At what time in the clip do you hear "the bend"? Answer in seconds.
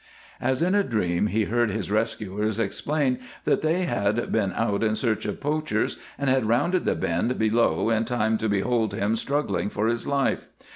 6.85-7.37